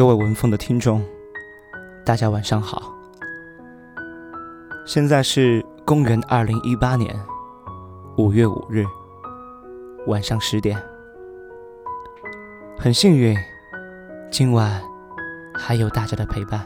[0.00, 1.04] 各位文风的听众，
[2.06, 2.90] 大家晚上好。
[4.86, 7.14] 现在是公元二零一八年
[8.16, 8.86] 五月五日
[10.06, 10.82] 晚上十点。
[12.78, 13.36] 很幸运，
[14.30, 14.80] 今晚
[15.54, 16.64] 还有大家的陪伴。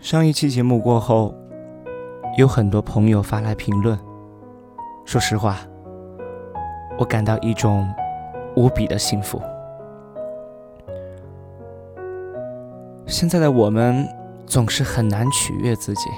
[0.00, 1.34] 上一期节目过后，
[2.38, 3.98] 有很多朋友发来评论。
[5.04, 5.58] 说实话，
[6.98, 7.86] 我感到一种
[8.56, 9.38] 无比的幸福。
[13.08, 14.06] 现在的我们
[14.46, 16.10] 总是很难取悦自己，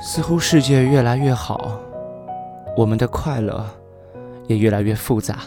[0.00, 1.80] 似乎世界越来越好，
[2.76, 3.66] 我们的快乐
[4.46, 5.38] 也越来越复杂。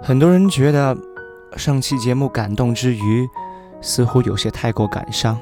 [0.00, 0.96] 很多人觉得
[1.56, 3.28] 上期节目感动之余，
[3.80, 5.36] 似乎有些太过感伤，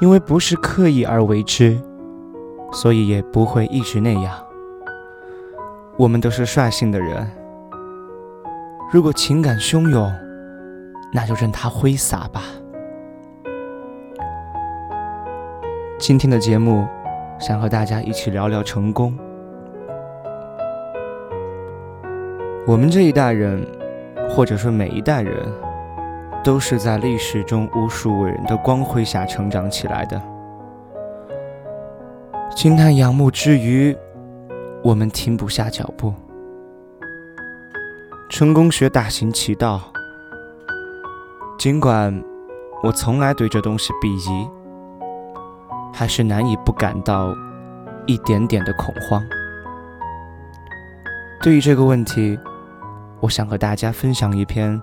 [0.00, 1.76] 因为不是刻意而为之，
[2.72, 4.32] 所以也不会一直那样。
[5.96, 7.28] 我们都是率性的人。
[8.88, 10.12] 如果情感汹涌，
[11.12, 12.42] 那就任它挥洒吧。
[15.98, 16.86] 今天的节目，
[17.40, 19.18] 想和大家一起聊聊成功。
[22.64, 23.66] 我们这一代人，
[24.28, 25.34] 或者说每一代人，
[26.44, 30.22] 都是在历史中无数伟人的光辉下成长起来的。
[32.54, 33.96] 惊叹仰慕之余，
[34.84, 36.14] 我们停不下脚步。
[38.36, 39.80] 成功学大行其道，
[41.58, 42.22] 尽管
[42.82, 44.46] 我从来对这东西鄙夷，
[45.90, 47.34] 还是难以不感到
[48.06, 49.24] 一点点的恐慌。
[51.40, 52.38] 对于这个问题，
[53.20, 54.78] 我想和大家分享一篇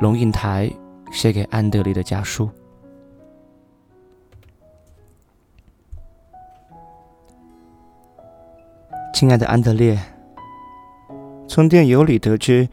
[0.00, 0.68] 龙应台
[1.12, 2.50] 写给安德烈的家书。
[9.14, 9.96] 亲爱的安德烈。
[11.46, 12.68] 从电邮里得知，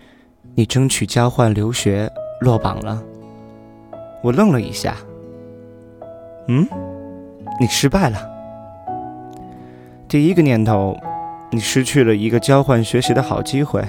[0.55, 3.03] 你争取交换留学落榜了。
[4.23, 4.95] 我愣了一下。
[6.47, 6.67] 嗯，
[7.59, 8.17] 你失败了。
[10.07, 10.97] 第一个念头，
[11.51, 13.83] 你失去了一个交换学习的好机会，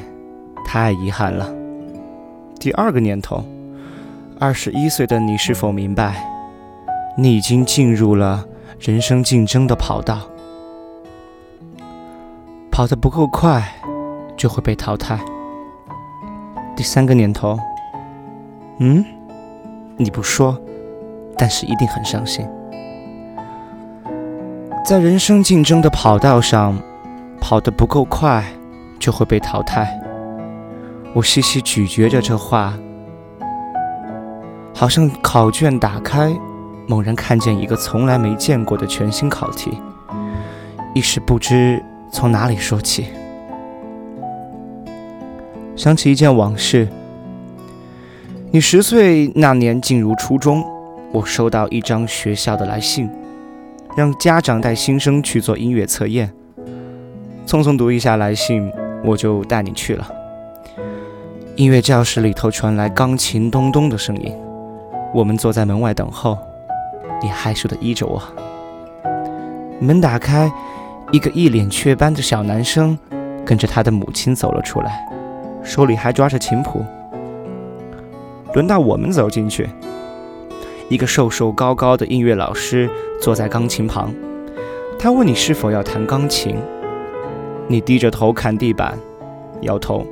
[0.64, 1.48] 太遗憾了。
[2.58, 3.44] 第二个念头，
[4.40, 6.26] 二十一岁的你是否明白，
[7.16, 8.44] 你已经进入了
[8.80, 10.20] 人生竞争的跑道，
[12.70, 13.62] 跑得不够快。
[14.36, 15.18] 就会被淘汰。
[16.76, 17.58] 第三个念头，
[18.80, 19.02] 嗯，
[19.96, 20.60] 你不说，
[21.38, 22.46] 但是一定很伤心。
[24.84, 26.78] 在人生竞争的跑道上，
[27.40, 28.44] 跑得不够快，
[28.98, 29.98] 就会被淘汰。
[31.14, 32.74] 我细细咀嚼着这话，
[34.74, 36.30] 好像考卷打开，
[36.86, 39.80] 猛然看见一个从来没见过的全新考题，
[40.94, 41.82] 一时不知
[42.12, 43.06] 从哪里说起。
[45.76, 46.88] 想起一件往事，
[48.50, 50.64] 你十岁那年进入初中，
[51.12, 53.10] 我收到一张学校的来信，
[53.94, 56.32] 让家长带新生去做音乐测验。
[57.46, 58.72] 匆匆读一下来信，
[59.04, 60.10] 我就带你去了。
[61.56, 64.34] 音乐教室里头传来钢琴咚咚的声音，
[65.12, 66.38] 我们坐在门外等候，
[67.22, 68.22] 你害羞地依着我。
[69.78, 70.50] 门打开，
[71.12, 72.98] 一个一脸雀斑的小男生
[73.44, 75.06] 跟着他的母亲走了出来。
[75.66, 76.84] 手里还抓着琴谱。
[78.54, 79.68] 轮到我们走进去，
[80.88, 82.88] 一个瘦瘦高高的音乐老师
[83.20, 84.14] 坐在钢琴旁，
[84.98, 86.56] 他问你是否要弹钢琴，
[87.66, 88.96] 你低着头看地板，
[89.62, 90.06] 摇头。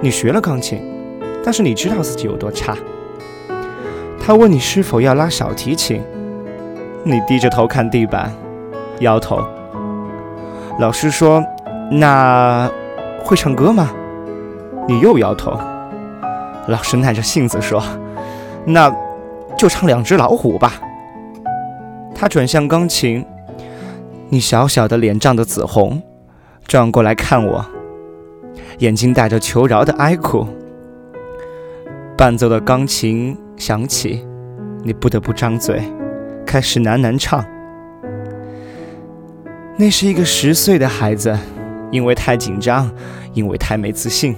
[0.00, 0.80] 你学了钢琴，
[1.44, 2.76] 但是你知道自己有多差。
[4.20, 6.00] 他问你是否要拉小提琴，
[7.02, 8.32] 你低着头看地板，
[9.00, 9.44] 摇头。
[10.78, 11.42] 老师说
[11.90, 12.70] ：“那
[13.24, 13.90] 会唱歌吗？”
[14.88, 15.52] 你又摇头，
[16.66, 17.82] 老师耐着性子说
[18.64, 18.90] ：“那
[19.54, 20.80] 就唱两只老虎吧。”
[22.16, 23.22] 他转向钢琴，
[24.30, 26.02] 你小小的脸涨得紫红，
[26.66, 27.62] 转过来看我，
[28.78, 30.46] 眼睛带着求饶的哀哭。
[32.16, 34.26] 伴奏的钢琴响起，
[34.82, 35.82] 你不得不张嘴，
[36.46, 37.44] 开始喃喃唱。
[39.76, 41.38] 那是一个十岁的孩子，
[41.90, 42.90] 因为太紧张，
[43.34, 44.34] 因为太没自信。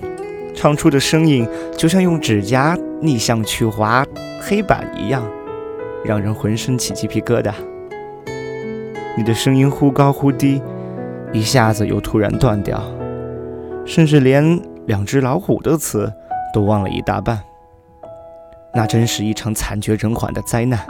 [0.55, 4.05] 唱出的声音就像用指甲逆向去划
[4.41, 5.23] 黑板一样，
[6.05, 7.53] 让人浑身起鸡皮疙瘩。
[9.17, 10.63] 你的声音忽高忽低，
[11.33, 12.83] 一下子又突然断掉，
[13.85, 16.13] 甚至连两只老虎的词
[16.55, 17.39] 都忘了一大半。
[18.73, 20.81] 那真是一场惨绝人寰的灾难。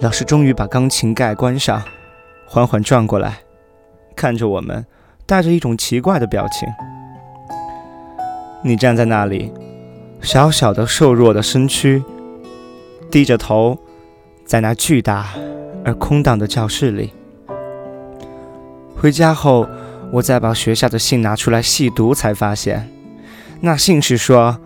[0.00, 1.82] 老师终于把钢琴盖关上，
[2.46, 3.40] 缓缓转过来，
[4.14, 4.86] 看着我们，
[5.30, 6.68] 带着一种奇怪的表情。
[8.64, 9.52] 你站在那里，
[10.20, 12.02] 小小的、瘦弱的身躯，
[13.12, 13.78] 低着头，
[14.44, 15.28] 在那巨大
[15.84, 17.12] 而空荡的教室里。
[18.96, 19.68] 回家后，
[20.10, 22.90] 我再把学校的信拿出来细读，才发现，
[23.60, 24.58] 那信是说，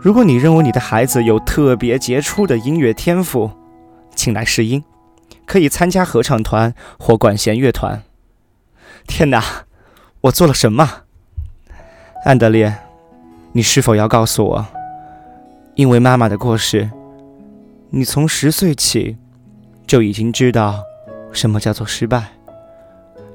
[0.00, 3.50] 如果你认为你的孩子有特别杰出的音乐天赋，
[4.16, 4.82] 请来试音，
[5.44, 8.02] 可以参加合唱团或管弦乐团。
[9.06, 9.44] 天哪，
[10.22, 11.02] 我做了什么？
[12.24, 12.74] 安德烈，
[13.52, 14.66] 你是否要告诉我，
[15.76, 16.90] 因为妈妈的过世，
[17.90, 19.16] 你从十岁起
[19.86, 20.82] 就已经知道
[21.32, 22.24] 什么叫做失败？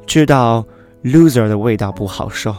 [0.05, 0.65] 知道
[1.05, 2.53] loser 的味道不好受，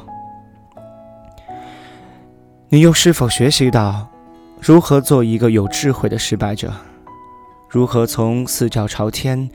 [2.71, 4.09] 你又是否学习到
[4.59, 6.73] 如何做一个有智慧的失败者？
[7.69, 9.50] 如何从四脚朝天、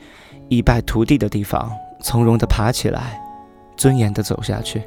[0.48, 3.20] 一败涂地的地方从容地爬起来，
[3.80, 4.82] 尊严的走下去？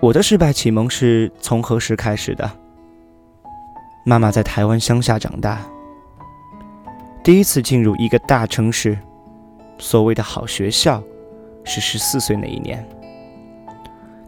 [0.00, 2.50] 我的失败启蒙是从何时开始的？
[4.04, 5.60] 妈妈在台湾乡下长大，
[7.22, 8.98] 第一次进入一个大城市，
[9.78, 11.00] 所谓的好学校。
[11.66, 12.86] 是十四岁那一年，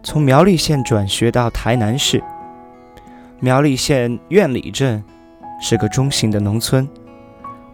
[0.03, 2.23] 从苗栗县转学到台南市。
[3.41, 5.03] 苗栗县苑里镇
[5.61, 6.88] 是个中型的农村，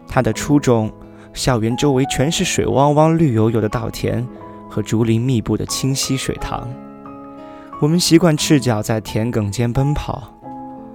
[0.07, 0.91] 它的初中
[1.33, 4.27] 校园周围全是水汪汪、绿油油的稻田
[4.73, 6.67] 和竹林密布的清溪水塘。
[7.79, 10.23] 我们习惯赤脚在田埂间奔跑，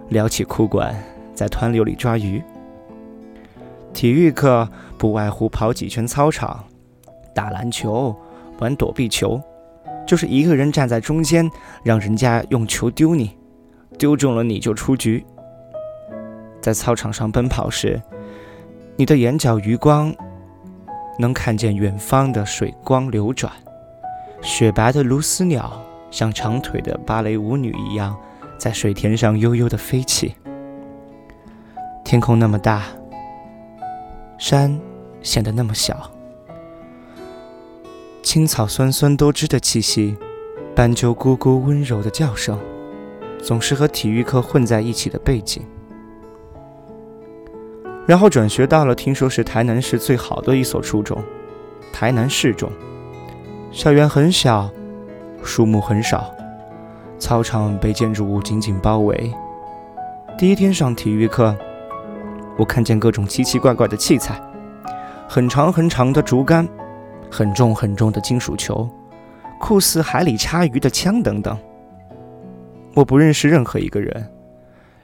[0.08, 0.92] 撩起裤管
[1.32, 2.42] 在湍流里抓鱼。
[3.94, 6.64] 体育课不外乎跑几圈操场，
[7.32, 8.12] 打篮球。
[8.58, 9.40] 玩躲避球，
[10.04, 11.48] 就是一个人站在中间，
[11.84, 13.38] 让人家用球丢你，
[13.96, 15.24] 丢中了你就出局。
[16.60, 18.02] 在操场上奔跑时，
[18.96, 20.12] 你的眼角余光
[21.20, 23.52] 能看见远方的水光流转，
[24.40, 25.80] 雪白的鸬鹚鸟
[26.10, 28.16] 像长腿的芭蕾舞女一样
[28.56, 30.34] 在水田上悠悠地飞起。
[32.04, 32.84] 天空那么大，
[34.38, 34.80] 山
[35.22, 36.10] 显得那么小。
[38.22, 40.16] 青草酸酸多汁的气息，
[40.74, 42.58] 斑鸠咕咕温柔的叫声，
[43.42, 45.62] 总是和体育课混在一起的背景。
[48.06, 51.22] 然后转学到了听说是台南市最好的一所初中——
[51.92, 52.72] 台南市中。
[53.70, 54.70] 校园很小，
[55.42, 56.34] 树木很少，
[57.18, 59.32] 操场被建筑物紧紧包围。
[60.38, 61.54] 第一天上体育课，
[62.56, 64.40] 我看见各种奇奇怪怪的器材，
[65.28, 66.66] 很长很长的竹竿。
[67.30, 68.88] 很重很重的金属球，
[69.60, 71.54] 酷似海里插鱼的枪等等。
[72.94, 74.26] 我不认识任何一个人，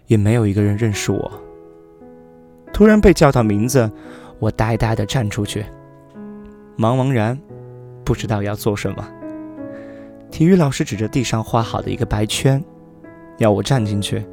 [0.07, 1.31] 也没有一个人认识我。
[2.73, 3.93] 突然被叫到名字，
[4.39, 5.67] 我呆呆地站出去，
[6.79, 7.39] 茫茫然，
[8.05, 9.09] 不知道要做什么。
[10.31, 12.63] 体育老师指着地上画好的一个白圈，
[13.39, 14.25] 要我站进去，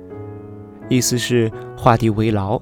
[0.90, 2.62] 意思是画地为牢。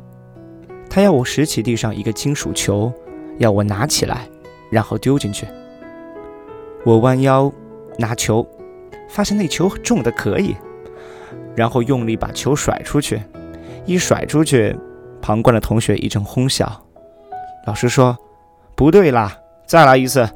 [0.90, 2.92] 他要我拾起地上一个金属球，
[3.38, 4.28] 要我拿起来。
[4.72, 5.48] 然后丢进去。
[6.86, 7.52] 我弯腰
[7.98, 8.48] 拿球，
[9.10, 10.56] 发现那球重的可以，
[11.56, 13.20] 然后用力把球甩出去。
[13.88, 14.78] 一甩出去，
[15.24, 16.72] 旁观的同学一阵哄笑。
[17.66, 18.16] 老师说
[18.78, 19.36] ：“不对啦，
[19.66, 20.30] 再来一次。”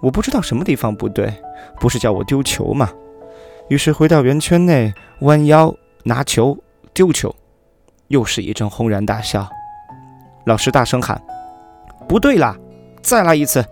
[0.00, 1.32] 我不知道什么地方不对，
[1.80, 2.90] 不是叫我丢球吗？
[3.68, 5.74] 于是回到圆圈内，弯腰
[6.04, 6.56] 拿球
[6.94, 7.34] 丢球，
[8.06, 9.48] 又是一阵轰然大笑。
[10.44, 11.20] 老师大声喊
[12.08, 12.56] ：“不对啦！”
[13.02, 13.64] 再来一次！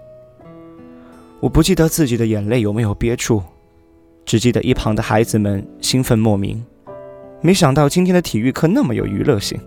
[1.41, 3.43] 我不记得自己的眼泪有没有憋住，
[4.25, 6.63] 只记得一旁的孩子们兴奋莫名。
[7.41, 9.59] 没想到今天的体育课那么有娱乐性。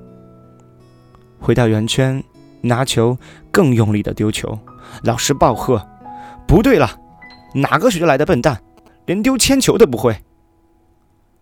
[1.39, 2.23] 回到圆圈，
[2.61, 3.17] 拿球
[3.51, 4.57] 更用力的丢球，
[5.03, 5.81] 老师暴喝
[6.49, 6.99] ：“不对了，
[7.53, 8.59] 哪个学校来的笨蛋，
[9.05, 10.23] 连丢铅球都不会！”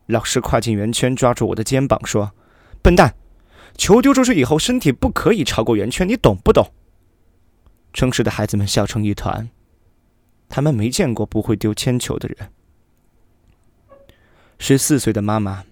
[0.08, 2.34] 老师跨进圆圈，抓住我的肩膀说
[2.84, 3.16] ：“笨蛋，
[3.78, 6.74] 球丢出去以后，身体不可以超过圆圈，你懂不懂？”
[7.94, 9.50] 城市的孩子们笑成一团，
[10.50, 12.52] 他们没见过不会丢铅球的人。
[14.60, 15.64] 十四岁的妈妈，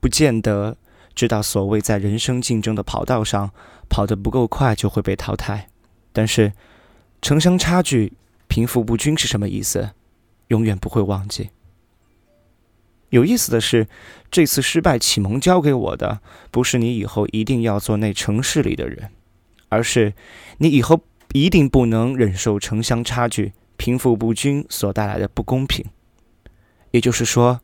[0.00, 0.78] 不见得
[1.14, 3.50] 知道所谓在人生竞争的跑道上
[3.90, 5.68] 跑得不够快就会被淘汰，
[6.10, 6.54] 但是
[7.20, 8.14] 城乡差距、
[8.48, 9.90] 贫富不均是什么意思，
[10.48, 11.50] 永远不会忘记。
[13.10, 13.86] 有意思的是，
[14.30, 19.10] 这次失败启蒙教给我的，不是你以后一定要做那城市里的人，
[19.68, 20.14] 而是
[20.58, 21.02] 你以后。
[21.34, 25.84] 一定不能忍受城乡差距、贫富不均所带来的不公平。
[26.90, 27.60] 也就是说，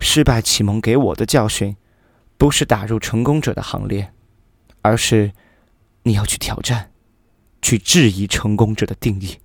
[0.00, 1.76] 失败启蒙给我的教训，
[2.36, 4.12] 不是打入成功者的行列，
[4.82, 5.30] 而是
[6.02, 6.90] 你要去挑战，
[7.62, 9.36] 去质疑成功者的定义。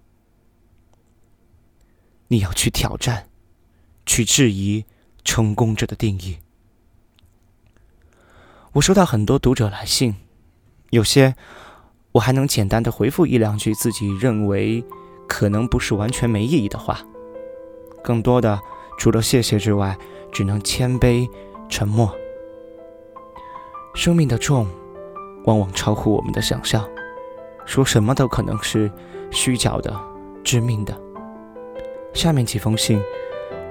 [2.32, 3.28] 你要去挑战，
[4.06, 4.86] 去质疑
[5.26, 6.38] 成功者的定义。
[8.72, 10.16] 我收到很多读者来信，
[10.92, 11.36] 有些
[12.14, 14.82] 我还能简单的回复一两句自己认为
[15.28, 17.02] 可能不是完全没意义的话，
[18.02, 18.58] 更多的
[18.98, 19.98] 除了谢谢之外，
[20.32, 21.30] 只能谦卑
[21.68, 22.16] 沉默。
[23.94, 24.66] 生命的重，
[25.44, 26.90] 往往超乎我们的想象，
[27.66, 28.90] 说什么都可能是
[29.32, 29.94] 虚假的、
[30.46, 30.98] 致命的。
[32.14, 33.02] 下面几封信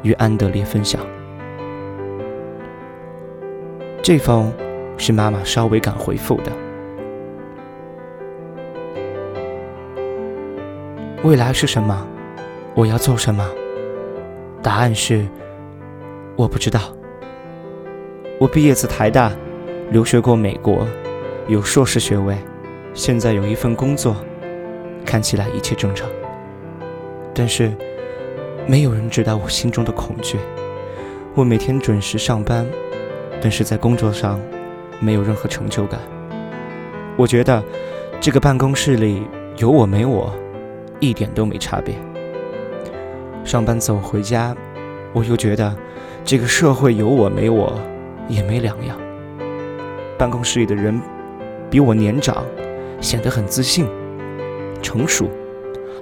[0.03, 1.01] 与安德烈分享，
[4.03, 4.53] 这封。
[5.03, 6.53] 是妈妈稍微敢回复的。
[11.25, 12.07] 未来是什么？
[12.75, 13.49] 我要做什么？
[14.63, 15.27] 答案是
[16.37, 16.95] 我不知道。
[18.39, 19.33] 我毕业自台大，
[19.91, 20.87] 留学过美国，
[21.49, 22.37] 有硕士学位，
[22.93, 24.15] 现在有一份工作，
[25.07, 26.07] 看起来一切正常。
[27.35, 27.73] 但是
[28.67, 30.38] 没有人知道我心中的恐惧。
[31.35, 32.67] 我每天准时上班，
[33.40, 34.40] 但是在工作上。
[35.02, 35.99] 没有任何成就感。
[37.17, 37.64] 我觉得
[38.21, 39.23] 这个办公室里
[39.57, 40.31] 有我没我，
[40.99, 41.95] 一点都没差别。
[43.43, 44.55] 上班走回家，
[45.14, 45.75] 我又觉得
[46.23, 47.73] 这个社会有我没我
[48.29, 48.95] 也没两样。
[50.19, 51.00] 办公室里的人
[51.71, 52.45] 比我年长，
[53.00, 53.88] 显得很自信、
[54.83, 55.31] 成熟，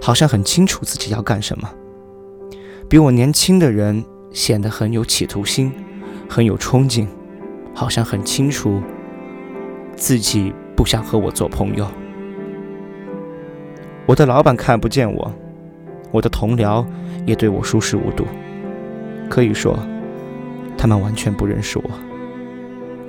[0.02, 1.68] 好像很清楚自己要干什么；
[2.88, 5.72] 比我年轻的人显得很有企图心，
[6.28, 7.06] 很有冲劲。
[7.74, 8.82] 好像很清楚
[9.94, 11.86] 自己不想和我做朋友。
[14.04, 15.32] 我的老板看不见我，
[16.10, 16.84] 我的同僚
[17.24, 18.24] 也对我熟视无睹。
[19.30, 19.78] 可以说，
[20.76, 21.84] 他们完全不认识我，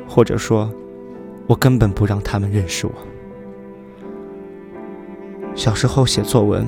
[0.08, 0.72] 或者说，
[1.48, 2.94] 我根本不让他们认识我。
[5.56, 6.64] 小时候写作文，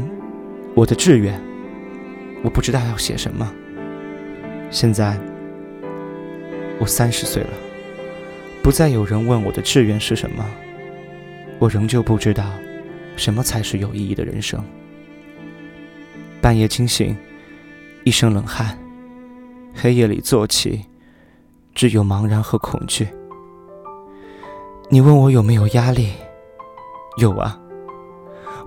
[0.74, 1.40] 我的志愿，
[2.44, 3.52] 我不知道要写什么。
[4.70, 5.18] 现在，
[6.80, 7.50] 我三十岁了。
[8.64, 10.46] 不再有人问我的志愿是什么，
[11.58, 12.46] 我仍旧不知道
[13.16, 14.64] 什么才是有意义的人生。
[16.40, 17.16] 半夜惊醒，
[18.04, 18.78] 一身冷汗；
[19.74, 20.86] 黑夜里坐起，
[21.74, 23.08] 只有茫然和恐惧。
[24.90, 26.14] 你问我有没有压力？
[27.18, 27.60] 有啊，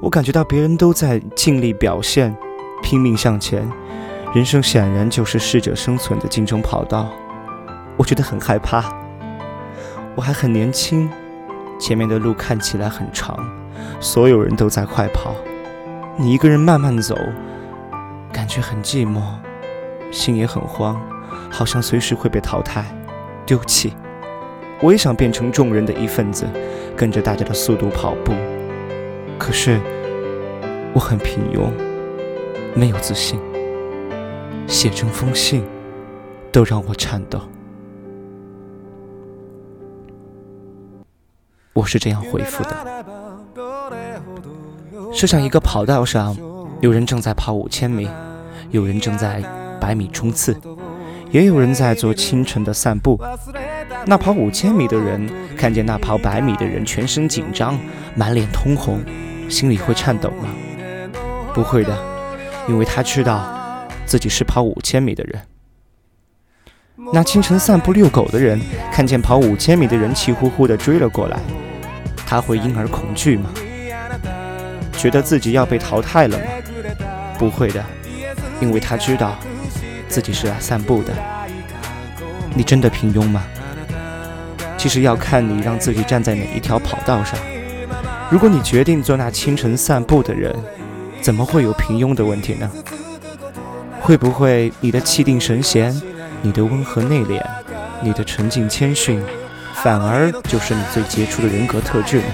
[0.01, 2.37] 我感觉到别人都在尽力表现，
[2.85, 3.67] 拼命向前，
[4.35, 7.09] 人生显然就是适者生存的竞争跑道，
[7.97, 8.85] 我觉得很害怕。
[10.15, 11.11] 我还很年轻，
[11.81, 13.35] 前面的路看起来很长，
[14.01, 15.35] 所有人都在快跑，
[16.19, 17.17] 你一个人慢慢走，
[18.31, 19.23] 感觉很寂寞，
[20.13, 21.01] 心也很慌，
[21.51, 22.85] 好像随时会被淘汰、
[23.47, 23.95] 丢弃。
[24.83, 26.47] 我也想变成众人的一份子，
[26.95, 28.35] 跟着大家的速度跑步，
[29.39, 29.81] 可是
[30.93, 31.73] 我很平庸，
[32.77, 33.39] 没有自信，
[34.67, 35.65] 写这封信
[36.51, 37.41] 都让我颤抖。
[41.73, 43.05] 我是这样回复的：
[45.13, 46.37] 设想一个跑道上，
[46.81, 48.09] 有人正在跑五千米，
[48.71, 49.41] 有人正在
[49.81, 50.57] 百米冲刺，
[51.31, 53.17] 也有人在做清晨的散步。
[54.05, 57.79] 那跑五千米的人看见那跑百米的人全身紧张，
[58.17, 58.99] 满脸通红，
[59.49, 60.49] 心里会颤抖吗？
[61.55, 61.97] 不会的，
[62.69, 65.41] 因为他知道自己是跑五千米的人。
[67.13, 68.61] 那清晨散步遛狗的人
[68.93, 71.39] 看见跑五千米的人气呼呼地追了过来。
[72.27, 73.51] 他会因而恐惧吗？
[74.97, 76.45] 觉得自己要被淘汰了吗？
[77.39, 77.85] 不会的，
[78.61, 79.37] 因为他知道
[80.09, 81.13] 自己是来散步的。
[82.55, 83.45] 你真的平庸吗？
[84.79, 87.39] 其实要看你让自己站在哪一条跑道上。
[88.31, 90.55] 如果你决定做那清晨散步的人，
[91.25, 92.71] 怎么会有平庸的问题呢？
[93.99, 95.91] 会不会你的气定神闲，
[96.43, 97.43] 你的温和内敛，
[98.03, 99.25] 你的沉静谦逊？
[99.73, 102.25] 反而就是你最杰出的人格特质呢。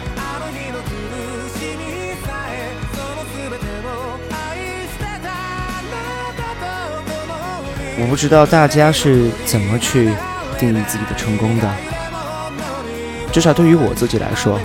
[8.01, 10.11] 我不知道大家是怎么去
[10.59, 11.71] 定义自己的成功的。
[13.31, 14.59] 至少对于我自己来说，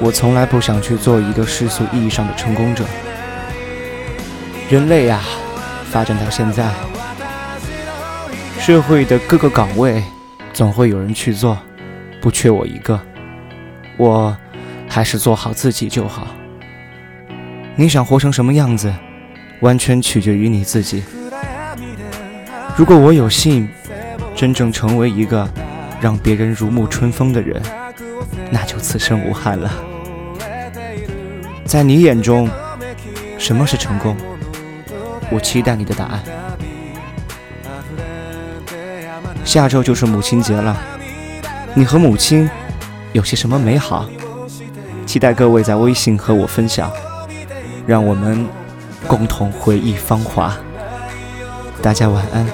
[0.00, 2.86] 我从来不想去做一个世俗意义上的成功者。
[4.70, 5.20] 人类呀，
[5.90, 6.70] 发展到现在，
[8.60, 10.00] 社会的各个岗位
[10.52, 11.58] 总会有人去做。
[12.20, 13.00] 不缺我一个，
[13.96, 14.36] 我
[14.88, 16.28] 还是做好自己就好。
[17.74, 18.94] 你想活成什么样子，
[19.58, 21.02] 完全取决于你自己。
[22.76, 23.68] 如果我有幸
[24.36, 25.50] 真正成为一个
[26.00, 27.60] 让别人如沐春风的人，
[28.52, 29.72] 那就此生无憾了。
[31.64, 32.48] 在你眼中，
[33.36, 34.16] 什么是成功？
[35.30, 36.22] 我期待你的答案。
[39.44, 40.76] 下周就是母亲节了，
[41.74, 42.48] 你和母亲
[43.12, 44.06] 有些什么美好？
[45.06, 46.92] 期待各位在微信和我分享，
[47.86, 48.46] 让我们
[49.08, 50.56] 共同回忆芳华。
[51.82, 52.46] 大家晚安。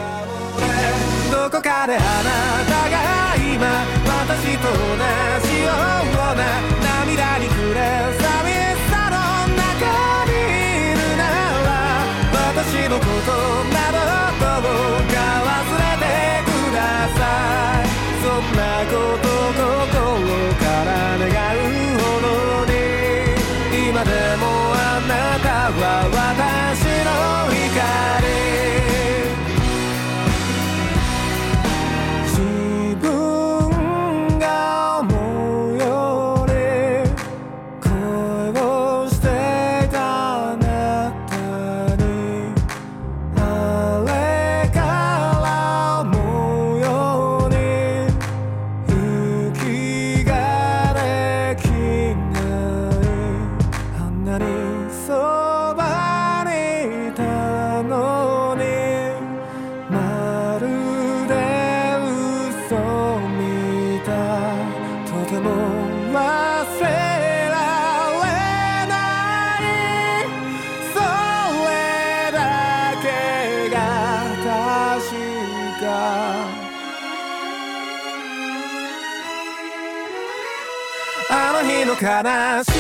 [82.23, 82.76] ganas.